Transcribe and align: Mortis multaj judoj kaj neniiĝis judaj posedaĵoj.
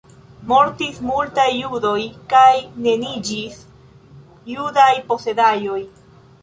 Mortis 0.51 0.95
multaj 1.09 1.45
judoj 1.57 1.99
kaj 2.33 2.49
neniiĝis 2.87 3.61
judaj 4.57 4.93
posedaĵoj. 5.13 5.81